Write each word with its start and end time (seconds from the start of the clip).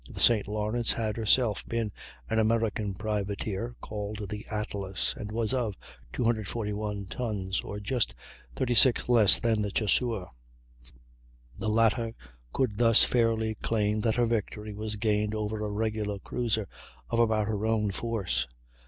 The 0.09 0.19
St. 0.19 0.47
Lawrence 0.47 0.93
had 0.93 1.15
herself 1.15 1.63
been 1.67 1.91
an 2.27 2.39
American 2.39 2.95
privateer, 2.95 3.75
called 3.81 4.29
the 4.29 4.47
Atlas, 4.49 5.13
and 5.15 5.31
was 5.31 5.53
of 5.53 5.75
241 6.11 7.05
tons, 7.05 7.61
or 7.61 7.79
just 7.79 8.15
36 8.55 9.07
less 9.09 9.39
than 9.39 9.61
the 9.61 9.69
Chasseur. 9.69 10.25
The 11.59 11.69
latter 11.69 12.15
could 12.51 12.79
thus 12.79 13.03
fairly 13.03 13.53
claim 13.53 14.01
that 14.01 14.15
her 14.15 14.25
victory 14.25 14.73
was 14.73 14.95
gained 14.95 15.35
over 15.35 15.61
a 15.63 15.69
regular 15.69 16.17
cruiser 16.17 16.67
of 17.11 17.19
about 17.19 17.45
her 17.45 17.67
own 17.67 17.91
force. 17.91 18.47